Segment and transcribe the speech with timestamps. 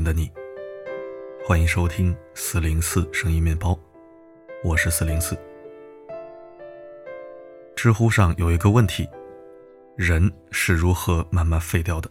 [0.00, 0.30] 同频的你。
[1.46, 3.78] 欢迎收听四零四声音面包，
[4.64, 5.36] 我是四零四。
[7.76, 9.08] 知乎上有一个问题：
[9.96, 12.10] 人是如何慢慢废掉的？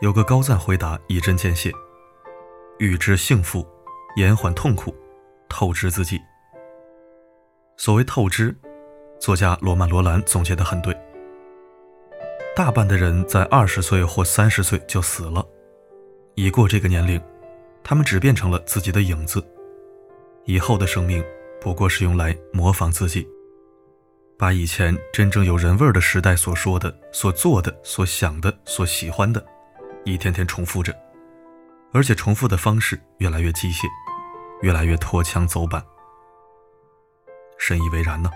[0.00, 1.72] 有个高赞回答一针见血：
[2.78, 3.66] 预知幸福，
[4.16, 4.94] 延缓痛苦，
[5.48, 6.20] 透支自己。
[7.78, 8.54] 所谓透支，
[9.18, 10.96] 作家罗曼·罗兰总结的很对。
[12.54, 15.46] 大半的人在二十岁或三十岁就死了，
[16.38, 17.18] 一过这个年龄，
[17.82, 19.42] 他们只变成了自己的影子，
[20.44, 21.24] 以后的生命
[21.62, 23.26] 不过是用来模仿自己，
[24.38, 29.42] 把以前真正有人味儿的时代所说的、所做的、所想的、所喜欢的，
[30.04, 30.94] 一天天重复着，
[31.90, 33.86] 而且重复的方式越来越机械，
[34.60, 35.82] 越来越脱枪走板。
[37.56, 38.30] 深以为然呢。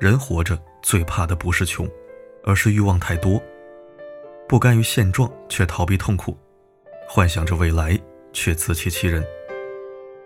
[0.00, 1.88] 人活着最怕的不是穷。
[2.44, 3.40] 而是欲望太多，
[4.48, 6.36] 不甘于现状却逃避痛苦，
[7.08, 7.98] 幻想着未来
[8.32, 9.22] 却自欺欺人，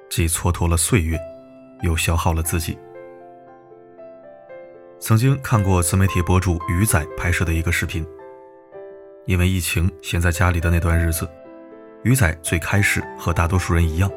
[0.08, 1.18] 既蹉跎了岁月，
[1.82, 2.78] 又消耗了自己。
[4.98, 8.06] 曾经看过自媒体博主鱼仔拍摄的一个视频，
[9.24, 11.28] 因为疫情闲在家里的那段日子，
[12.02, 14.10] 鱼仔最开始和大多数人一样，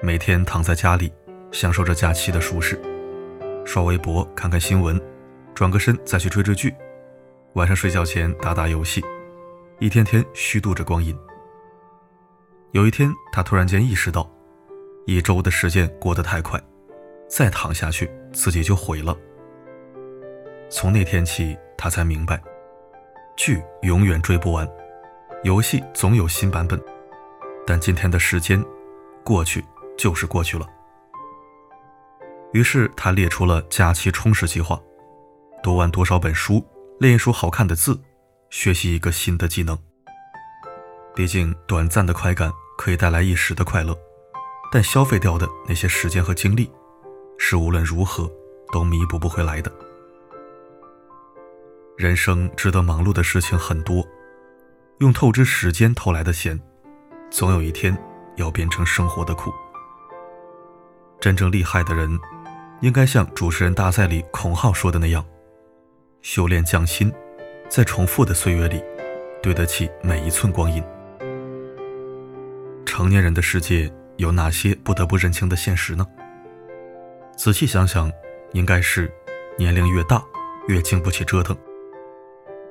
[0.00, 1.12] 每天躺在家里，
[1.50, 2.80] 享受着假期的舒适，
[3.64, 5.00] 刷微博看看新闻，
[5.54, 6.72] 转个身再去追追剧。
[7.54, 9.04] 晚上睡觉前打打游戏，
[9.80, 11.16] 一天天虚度着光阴。
[12.72, 14.30] 有一天，他突然间意识到，
[15.06, 16.60] 一周的时间过得太快，
[17.28, 19.16] 再躺下去自己就毁了。
[20.68, 22.38] 从那天起，他才明白，
[23.36, 24.68] 剧永远追不完，
[25.44, 26.78] 游戏总有新版本，
[27.66, 28.62] 但今天的时间
[29.24, 29.64] 过去
[29.96, 30.66] 就是过去了。
[32.52, 34.78] 于是他列出了假期充实计划，
[35.62, 36.62] 读完多少本书。
[37.00, 37.98] 练一手好看的字，
[38.50, 39.78] 学习一个新的技能。
[41.18, 43.92] 毕竟，短暂的快感可以带来一时的快乐，
[44.70, 46.70] 但消费掉的那些时间和精力，
[47.36, 48.30] 是无论如何
[48.72, 49.68] 都弥补不回来的。
[51.96, 54.06] 人生值得忙碌的事情很多，
[54.98, 56.56] 用透支时间偷来的钱，
[57.32, 57.98] 总有一天
[58.36, 59.52] 要变成生活的苦。
[61.18, 62.16] 真正厉害的人，
[62.80, 65.26] 应该像主持人大赛里孔浩说的那样。
[66.22, 67.12] 修炼匠心，
[67.68, 68.80] 在重复的岁月里，
[69.42, 70.80] 对得起每一寸光阴。
[72.88, 76.06] 成年人的世界有哪些不得不认清的现实呢？
[77.36, 78.10] 仔细想想，
[78.52, 79.12] 应该是
[79.58, 80.24] 年龄越大，
[80.68, 81.54] 越经不起折腾。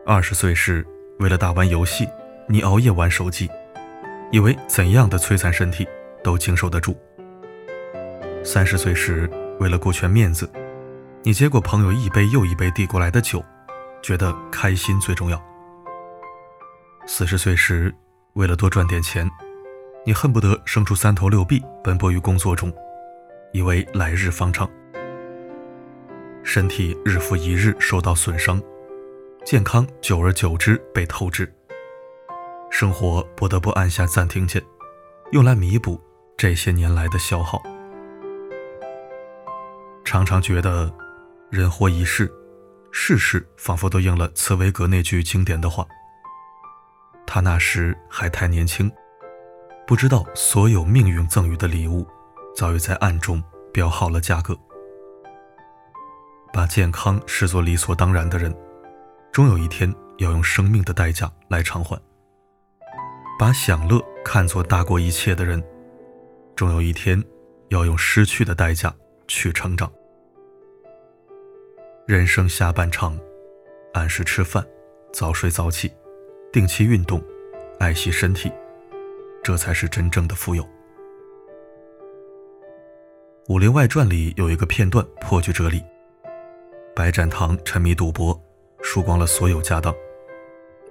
[0.07, 0.83] 二十岁时，
[1.19, 2.09] 为了打完游戏，
[2.49, 3.47] 你熬夜玩手机，
[4.31, 5.87] 以为怎样的摧残身体
[6.23, 6.97] 都经受得住。
[8.43, 9.29] 三十岁时，
[9.59, 10.49] 为了顾全面子。
[11.21, 13.45] 你接过朋友一杯又一杯递过来的酒，
[14.01, 15.39] 觉得开心最重要。
[17.05, 17.93] 四十岁时，
[18.33, 19.29] 为了多赚点钱，
[20.07, 22.73] 你恨不得生出三头六臂奔波于工作中，
[23.51, 24.65] 以为来日方长。
[26.43, 28.63] 身体日复一日受到损伤，
[29.43, 31.53] 健康久而久之被透支，
[32.71, 34.63] 生活不得不按下暂停键，
[35.33, 35.99] 用来弥补
[36.37, 37.61] 这些年来的消耗。
[40.05, 40.89] 常常觉得。
[41.49, 42.29] 人活一世，
[42.91, 45.85] 世事仿佛都应了茨威格那句经典的话。
[47.25, 48.91] 他那时还太年轻，
[49.87, 52.05] 不知道所有命运赠予的礼物，
[52.53, 54.53] 早已在暗中标好了价格。
[56.51, 58.53] 把健康视作理所当然的人，
[59.31, 61.97] 终有一天要用生命的代价来偿还；
[63.39, 65.63] 把享乐看作大过一切的人，
[66.53, 67.23] 终有一天
[67.69, 68.93] 要用失去的代价
[69.25, 69.89] 去成长。
[72.05, 73.17] 人生下半场，
[73.93, 74.67] 按时吃饭，
[75.13, 75.89] 早睡早起，
[76.51, 77.23] 定期运动，
[77.79, 78.51] 爱惜身体，
[79.47, 80.61] 这才是真正的富有。
[83.47, 85.81] 《武林外传》里有一个片段颇具哲理：
[86.93, 88.37] 白展堂沉迷赌博，
[88.81, 89.95] 输光了所有家当。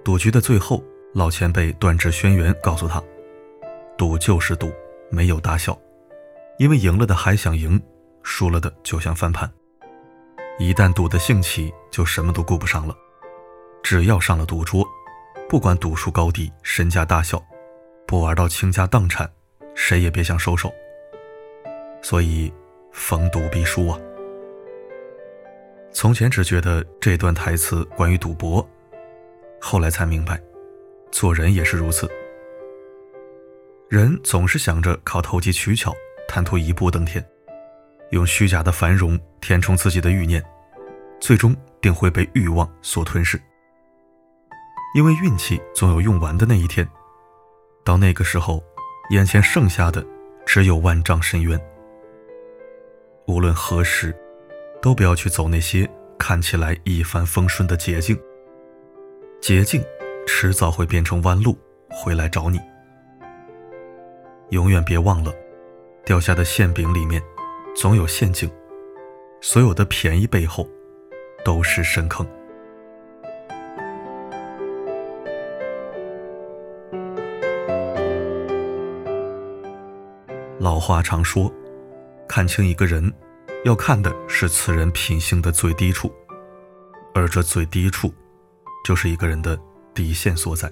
[0.03, 0.83] 赌局的最后，
[1.13, 2.99] 老前辈断指轩辕告诉他
[3.95, 4.71] ：“赌就是赌，
[5.11, 5.79] 没有大小，
[6.57, 7.79] 因为赢了的还想赢，
[8.23, 9.47] 输了的就想翻盘。”
[10.57, 12.97] 一旦赌得兴起，就什么都顾不上了。
[13.83, 14.83] 只要上了赌桌，
[15.47, 17.39] 不管赌术高低、身家大小，
[18.07, 19.29] 不玩到倾家荡产，
[19.75, 20.73] 谁也别想收手。
[22.01, 22.51] 所以，
[22.93, 23.99] 逢赌必输啊！
[25.91, 28.65] 从前只觉得这段台词关于赌博，
[29.59, 30.41] 后来才明白，
[31.11, 32.09] 做人也是如此。
[33.89, 35.93] 人总是想着靠投机取巧，
[36.29, 37.23] 贪图一步登天。
[38.11, 40.41] 用虚假的繁荣填充自己的欲念，
[41.19, 43.37] 最终定会被欲望所吞噬。
[44.95, 46.87] 因为运气总有用完的那一天。
[47.87, 48.61] 到那个时候，
[49.11, 50.05] 眼前剩下的
[50.45, 51.57] 只有万丈深渊。
[53.27, 54.13] 无论何时，
[54.81, 55.89] 都不要去走那些
[56.19, 58.19] 看起来一帆风顺的捷径。
[59.39, 59.81] 捷径
[60.27, 61.57] 迟早会变成弯路，
[61.89, 62.59] 回来找你。
[64.49, 65.33] 永远别忘了，
[66.03, 67.23] 掉下的馅饼里面
[67.73, 68.51] 总有陷阱，
[69.39, 70.67] 所有的便宜背后
[71.45, 72.27] 都是深坑。
[80.67, 81.49] 老话常说，
[82.27, 83.09] 看清一个人，
[83.63, 86.11] 要看的是此人品性的最低处，
[87.13, 88.13] 而这最低处，
[88.83, 89.57] 就是一个人的
[89.93, 90.69] 底线所在。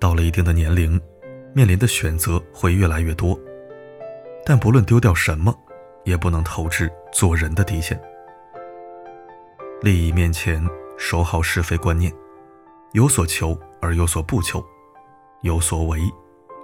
[0.00, 1.00] 到了一定的年龄。
[1.54, 3.38] 面临的选择会越来越多，
[4.44, 5.56] 但不论丢掉什么，
[6.04, 7.98] 也不能透支做人的底线。
[9.80, 10.62] 利益面前，
[10.98, 12.12] 守好是非观念，
[12.92, 14.62] 有所求而有所不求，
[15.42, 16.00] 有所为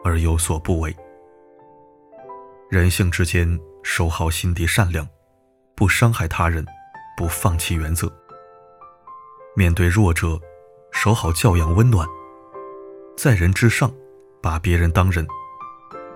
[0.05, 0.95] 而有所不为。
[2.73, 5.07] 人性之间，守好心底善良，
[5.77, 6.65] 不伤害他人，
[7.19, 8.11] 不放弃原则。
[9.55, 10.41] 面对弱者，
[10.91, 12.09] 守好教养温暖，
[13.15, 13.93] 在人之上。
[14.41, 15.25] 把别人当人，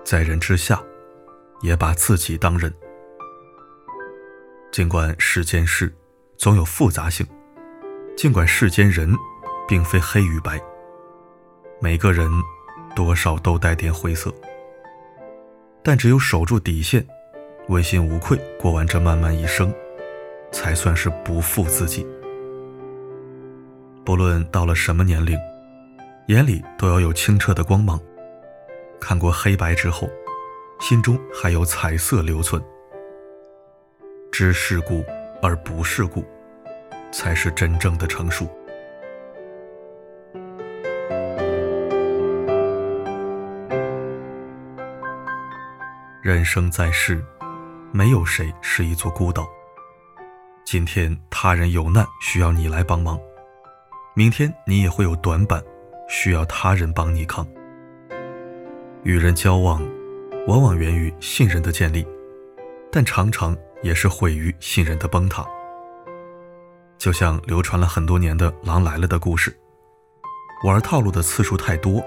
[0.03, 0.81] 在人之下，
[1.61, 2.73] 也把自己当人。
[4.71, 5.95] 尽管世间事
[6.37, 7.25] 总有复杂性，
[8.17, 9.15] 尽管世间人
[9.67, 10.59] 并非黑与白，
[11.79, 12.27] 每个人
[12.95, 14.33] 多少都带点灰色，
[15.83, 17.05] 但只有守住底线，
[17.69, 19.73] 问心无愧过完这漫漫一生，
[20.51, 22.05] 才算是不负自己。
[24.05, 25.37] 不论到了什么年龄，
[26.27, 27.99] 眼里都要有清澈的光芒。
[28.99, 30.09] 看过黑白之后，
[30.79, 32.61] 心中还有彩色留存。
[34.31, 35.03] 知世故
[35.41, 36.23] 而不世故，
[37.11, 38.47] 才是真正的成熟。
[46.27, 47.23] 人生在世，
[47.93, 49.47] 没有谁是一座孤岛。
[50.65, 53.17] 今天他人有难需要你来帮忙，
[54.13, 55.63] 明天你也会有短板，
[56.09, 57.47] 需要他人帮你扛。
[59.03, 59.81] 与人交往，
[60.47, 62.05] 往往源于信任的建立，
[62.91, 65.47] 但常常也是毁于信任的崩塌。
[66.97, 69.57] 就像流传了很多年的《狼来了》的故事，
[70.65, 72.03] 玩套路的次数太多，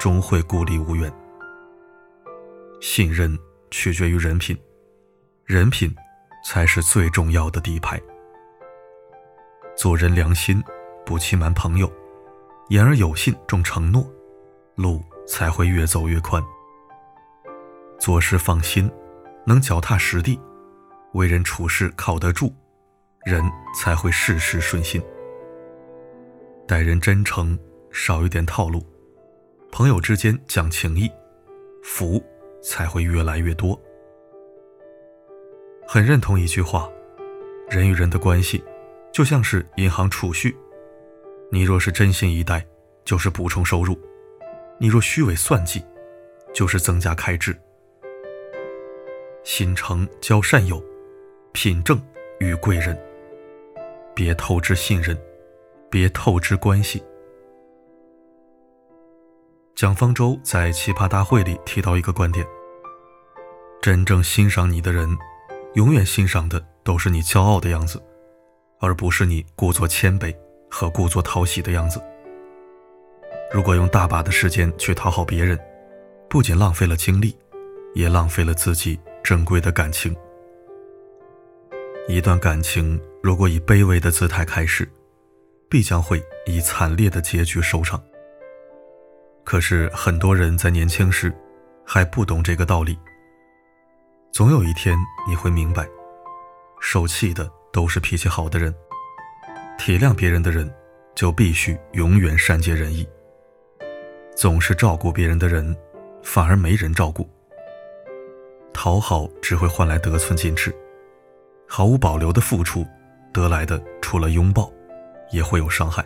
[0.00, 1.12] 终会孤立无援。
[2.82, 3.38] 信任
[3.70, 4.60] 取决于人品，
[5.46, 5.94] 人品
[6.44, 7.98] 才是最重要的底牌。
[9.76, 10.60] 做人良心，
[11.06, 11.90] 不欺瞒朋友，
[12.70, 14.04] 言而有信，重承诺，
[14.74, 15.00] 路。
[15.24, 16.42] 才会越走越宽。
[17.96, 18.90] 做事放心，
[19.46, 20.38] 能脚踏实地，
[21.12, 22.52] 为人处事靠得住，
[23.24, 23.40] 人
[23.78, 25.00] 才会事事顺心。
[26.66, 27.56] 待人真诚，
[27.92, 28.84] 少一点套路，
[29.70, 31.08] 朋友之间讲情义，
[31.84, 32.20] 福
[32.62, 33.78] 才会越来越多。
[35.86, 36.90] 很认同一句话：
[37.68, 38.62] 人与人的关系，
[39.12, 40.56] 就像是银行储蓄，
[41.50, 42.64] 你若是真心以待，
[43.04, 43.98] 就是补充收入。
[44.78, 45.84] 你若虚伪算计，
[46.54, 47.54] 就是增加开支。
[49.44, 50.82] 心诚交善友，
[51.52, 52.00] 品正
[52.38, 52.98] 遇贵人。
[54.14, 55.18] 别透支信任，
[55.90, 57.02] 别透支关系。
[59.74, 62.46] 蒋方舟在奇葩大会里提到一个观点：
[63.82, 65.18] 真正欣赏你的人，
[65.74, 68.00] 永远欣赏的都是你骄傲的样子，
[68.78, 70.32] 而不是你故作谦卑
[70.70, 72.00] 和故作讨喜的样子。
[73.52, 75.58] 如果用大把的时间去讨好别人，
[76.30, 77.36] 不仅浪费了精力，
[77.92, 80.14] 也浪费了自己珍贵的感情。
[82.06, 84.88] 一段感情如果以卑微的姿态开始，
[85.68, 88.00] 必将会以惨烈的结局收场。
[89.42, 91.34] 可是很多人在年轻时
[91.84, 92.96] 还不懂这个道理。
[94.32, 94.96] 总有一天
[95.28, 95.86] 你会明白，
[96.80, 98.74] 受气的都是脾气好的人，
[99.78, 100.74] 体谅别人的人
[101.14, 103.06] 就必须永远善解人意。
[104.34, 105.76] 总是照顾别人的人，
[106.22, 107.28] 反而没人照顾。
[108.72, 110.74] 讨好只会换来得寸进尺，
[111.68, 112.86] 毫无保留的付出，
[113.34, 114.72] 得来的除了拥抱，
[115.30, 116.02] 也会有伤害。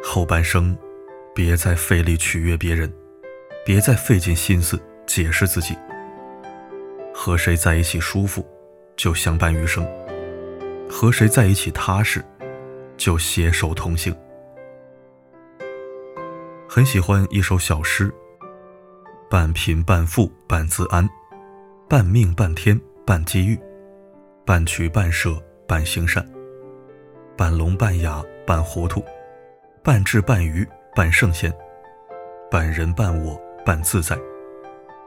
[0.00, 0.78] 后半生，
[1.34, 2.92] 别再费力取悦别人，
[3.66, 5.76] 别再费尽心思解释自己。
[7.22, 8.42] 和谁在一起舒服，
[8.96, 9.84] 就相伴余生；
[10.88, 12.24] 和谁在一起踏实，
[12.96, 14.16] 就携手同行。
[16.66, 18.10] 很喜欢一首小诗：
[19.28, 21.06] 半贫半富半自安，
[21.90, 23.60] 半命半天半机遇，
[24.46, 25.36] 半取半舍
[25.68, 26.26] 半行善。
[27.36, 29.04] 半聋半哑半糊涂，
[29.82, 31.52] 半智半愚半圣贤，
[32.50, 34.18] 半人半我半自在，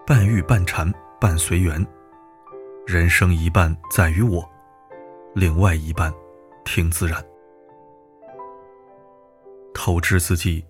[0.05, 1.83] 半欲半禅半随缘。
[2.85, 4.47] 人生一半在于我，
[5.33, 6.13] 另外一半
[6.65, 7.23] 听自然。
[9.73, 10.65] 透支自己，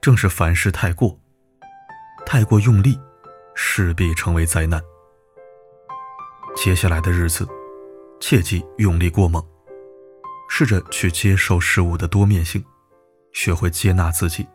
[0.00, 1.16] 正是凡事太过，
[2.24, 2.98] 太过用力，
[3.54, 4.82] 势必成为灾难。
[6.56, 7.46] 接下来的日子，
[8.18, 9.44] 切忌用力过猛。
[10.48, 12.64] 试着去接受事物的多面性，
[13.34, 14.48] 学会接纳自己，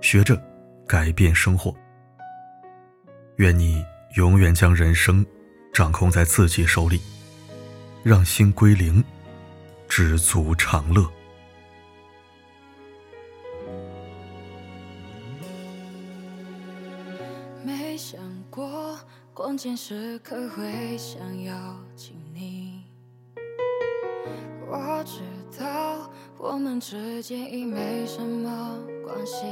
[0.00, 0.42] 学着
[0.86, 1.74] 改变生活。
[3.36, 3.84] 愿你
[4.16, 5.24] 永远将人生
[5.78, 7.00] 掌控在自己手里，
[8.02, 9.04] 让心归零，
[9.88, 11.08] 知足常乐。
[17.62, 18.18] 没想
[18.50, 18.98] 过
[19.32, 21.54] 关键时刻会想要
[21.94, 22.82] 亲你。
[24.66, 25.20] 我知
[25.56, 29.44] 道我们之间已没什么关系，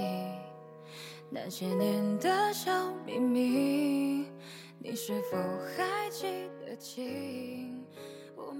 [1.30, 4.15] 那些年的小秘密，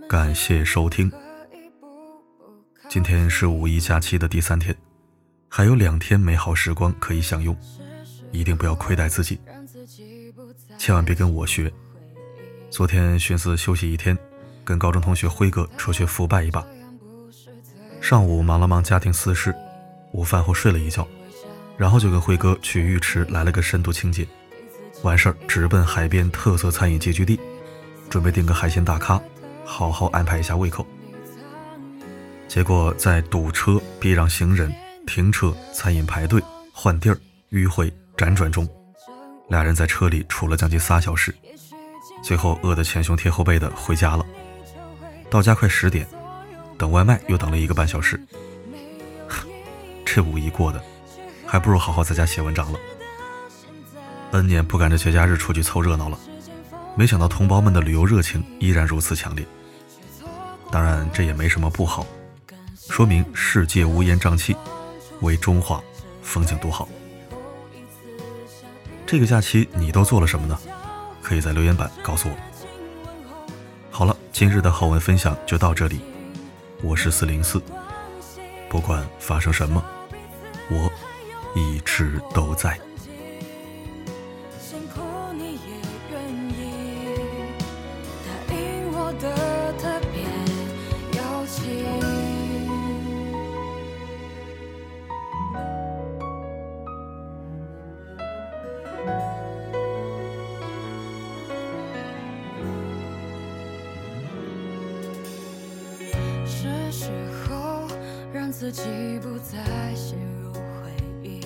[0.08, 1.10] 感谢收听。
[2.88, 4.76] 今天是五一假期的第三天，
[5.48, 7.56] 还有两天美好时光可以享用，
[8.32, 9.40] 一定不要亏待自己，
[10.78, 11.72] 千万别跟我学。
[12.70, 14.16] 昨天寻思休息一天。
[14.66, 16.66] 跟高中同学辉哥出去腐败一把。
[18.00, 19.54] 上午忙了忙家庭私事，
[20.10, 21.06] 午饭后睡了一觉，
[21.76, 24.26] 然后就跟辉哥去浴池来了个深度清洁。
[25.02, 27.38] 完事儿直奔海边特色餐饮集聚地，
[28.08, 29.20] 准备订个海鲜大咖，
[29.64, 30.84] 好好安排一下胃口。
[32.48, 34.72] 结果在堵车、避让行人、
[35.06, 37.18] 停车、餐饮排队、换地儿、
[37.50, 38.68] 迂回辗转中，
[39.48, 41.34] 俩人在车里处了将近仨小时，
[42.22, 44.24] 最后饿得前胸贴后背的回家了。
[45.28, 46.06] 到家快十点，
[46.78, 48.20] 等外卖又等了一个半小时。
[50.04, 50.82] 这五一过的，
[51.44, 52.78] 还不如好好在家写文章了。
[54.32, 56.18] N 年不赶着节假日出去凑热闹了，
[56.94, 59.46] 没想到同胞们的旅游热情依然如此强烈。
[60.70, 62.04] 当然，这也没什么不好，
[62.90, 64.54] 说明世界乌烟瘴气，
[65.20, 65.82] 为中华
[66.22, 66.88] 风景独好。
[69.06, 70.58] 这个假期你都做了什么呢？
[71.22, 72.34] 可以在留言板告诉我。
[73.90, 76.00] 好了，今日的好文分享就到这里。
[76.82, 77.62] 我是四零四，
[78.68, 79.82] 不管发生什么，
[80.68, 80.90] 我
[81.54, 82.78] 一直都在。
[108.66, 108.82] 自己
[109.22, 110.60] 不再陷入回
[111.22, 111.40] 忆。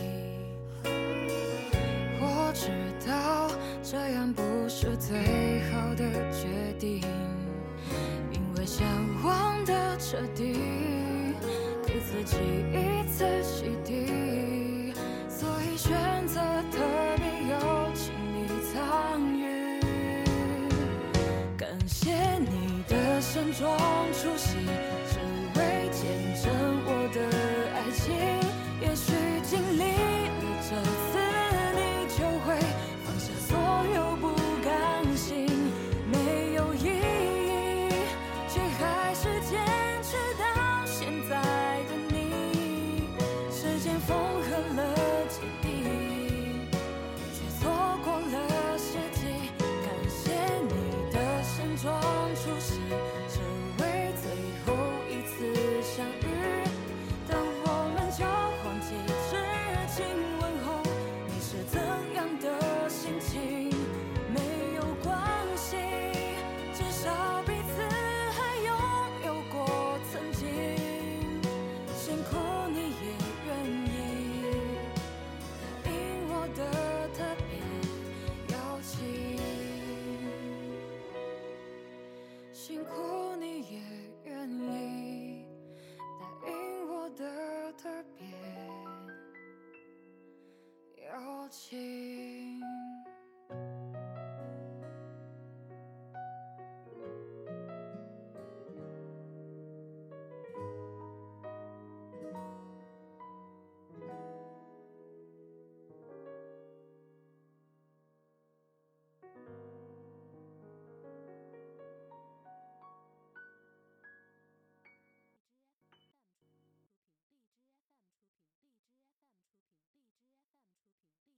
[2.18, 2.70] 我知
[3.06, 3.50] 道
[3.82, 6.48] 这样不是最好的决
[6.78, 7.02] 定，
[8.32, 8.86] 因为想
[9.22, 10.54] 忘得彻底，
[11.86, 12.38] 给自己
[12.72, 14.94] 一次洗涤，
[15.28, 16.40] 所以选择
[16.72, 16.78] 特
[17.18, 19.82] 别有请你参与。
[21.58, 23.68] 感谢你的慎重
[24.14, 24.29] 出。